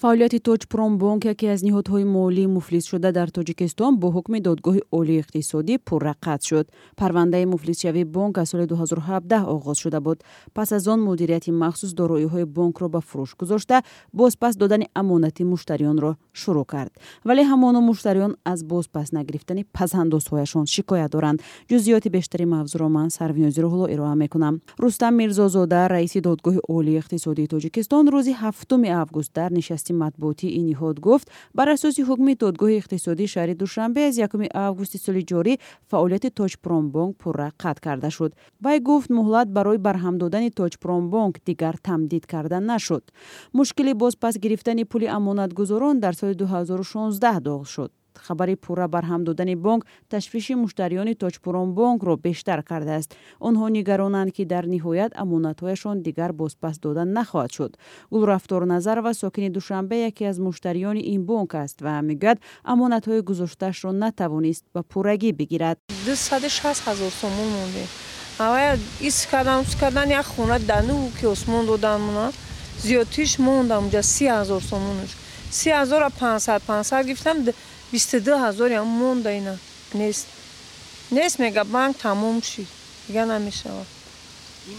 [0.00, 6.14] фаъолияти тоҷпромбонк яке аз ниҳодҳои молии муфлисшуда дар тоҷикистон бо ҳукми додгоҳи олии иқтисодӣ пурра
[6.24, 6.66] қатъ шуд.
[7.00, 10.18] Парвандаи муфлисшавии бонк аз соли 2017 оғоз шуда буд.
[10.54, 13.76] Пас аз он мудирияти махсус дороиҳои бонкро ба фурӯш гузошта
[14.12, 16.10] бозпас додани амонати муштариёнро
[16.40, 16.92] шурӯъ кард.
[17.24, 21.38] Вале ҳамоно муштариён аз бозпас нагирифтани пазандозҳояшон шикоят доранд.
[21.70, 24.54] Ҷузъиёти бештари мавзӯъро ман сарвинёзиро ҳоло ироа мекунам.
[24.82, 30.66] Рустам мирзозода раиси додгоҳи олии иқтисодии тоҷикистон рӯзи ҳафтуми август дар нишасти нишасти матбуотии ин
[30.66, 35.54] ниҳод гуфт бар асоси ҳукми додгоҳи иқтисодии шаҳри душанбе аз якуми августи соли ҷорӣ
[35.90, 38.32] фаъолияти тоҷпромбонк пурра қатъ карда шуд.
[38.64, 43.04] Вай гуфт муҳлат барои барҳам додани тоҷпромбонк дигар тамдид карда нашуд.
[43.52, 47.92] Мушкили бозпас гирифтани пули амонатгузорон дар соли 2016 доғ шуд
[48.26, 53.10] хабари пурра барҳам додани бонк ташвиши муштариёни тоҷпуромбонкро бештар кардааст.
[53.40, 57.72] Онҳо нигаронанд ки дар ниҳоят амонатҳояшон дигар бозпас дода нахоҳад шуд.
[58.10, 62.38] Гулрафтор назарова сокини душанбе яке аз муштариёни ин бонк аст ва мегӯяд
[62.72, 65.78] амонатҳои гузоштаашро натавонист ба пуррагӣ бигирад.
[66.86, 67.84] Ҳазор сомон монде
[68.38, 72.32] авая ис кардан ус кардан як хона дану ки осмон додамна
[72.84, 75.10] зиёдтиш мондам ҷа си ҳазор сомонш
[75.50, 77.38] си ҳазора пансад пансад гирифтам
[77.92, 79.58] бисту ду ҳазор ям монда ина
[79.94, 80.26] нест.
[81.10, 82.66] Нест мега банк тамом шид
[83.06, 83.86] дига намешавад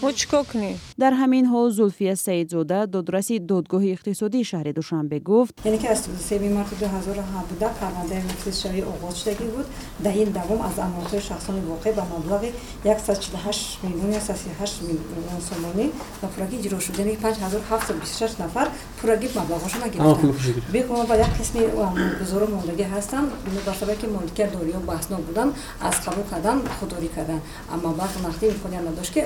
[0.01, 5.53] мо чӣ кор кунем дар ҳамин ҳол зулфия саидзода додраси додгоҳи иқтисодии шаҳри душанбе гуфт
[5.65, 9.67] яъне ки аз семи марти ду ҳазору ҳабда парвандаи муфлисшавӣ оғоз шудагӣ буд
[10.05, 12.49] дар ин давом аз амонатҳои шахсони воқеъ ба маблағи
[12.93, 15.85] яксад чилу ҳашт миллион як сад ҳашт миллион сомонӣ
[16.21, 18.67] ба пуррагӣ ҷиро шуд яъне ки панҷ ҳазор ҳафтсад бисту шаш нафар
[18.99, 20.33] пуррагӣ маблағҳошо нагирифтанд
[20.73, 23.27] бихӯ ба як қисми амонатгузорон мондагӣ ҳастанд
[23.67, 25.51] бар сабаби ки моликияти дориё баҳснок буданд
[25.87, 27.41] аз қабул кардан худдорӣ карданд
[27.85, 29.21] маблағ нақдӣ имконият надошт ки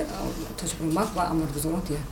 [0.61, 2.07] тоҷпромбанк ва амонатгузорон диҳад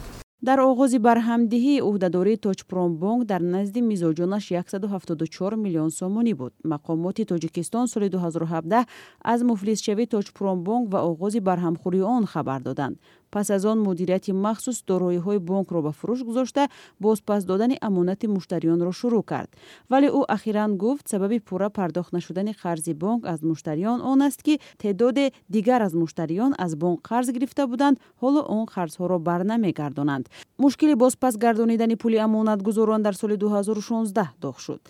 [0.47, 8.07] дар оғози барҳамдиҳии ӯҳдадории тоҷпромбонк дар назди мизоҷонаш 174 миллион сомонӣ буд мақомоти тоҷикистон соли
[8.09, 8.85] 2017
[9.33, 12.95] аз муфлисшавии тоҷпромбонк ва оғози барҳамхӯрии он хабар доданд
[13.31, 16.63] пас аз он мудирияти махсус дороиҳои бонкро ба фурӯш гузошта
[16.99, 19.49] бозпас додани амонати муштариёнро шурӯъ кард.
[19.89, 24.59] Вале ӯ ахиран гуфт сабаби пурра пардохт нашудани қарзи бонк аз муштариён он аст ки
[24.77, 30.25] теъдоде дигар аз муштариён аз бонк қарз гирифта буданд ҳоло он қарзҳоро барнамегардонанд.
[30.57, 34.81] Мушкили бозпас гардонидани пули амонатгузорон дар соли 2016 доғ шуд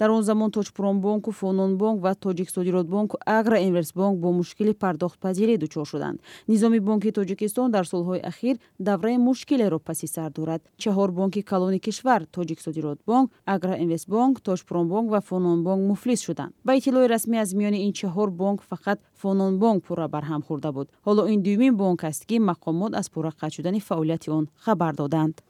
[0.00, 6.20] дар он замон тоҷпромбонку фононбонк ва тоҷиксодиротбонку агроинвестбонк бо мушкили пардохтпазирӣ дучор шуданд.
[6.48, 10.62] Низоми бонки тоҷикистон дар солҳои ахир давраи мушкилеро паси сар дорад.
[10.82, 16.54] Чаҳор бонки калони кишвар тоҷиксодиротбонк агроинвестбонк тоҷпромбонк ва фононбонк муфлис шуданд.
[16.64, 20.88] Ба иттилои расмӣ аз миёни ин чаҳор бонк фақат фононбонк пурра барҳам хӯрда буд.
[21.06, 25.42] Ҳоло ин дуюмин бонк аст ки мақомот аз пурра қатъ шудани фаъолияти он хабар доданд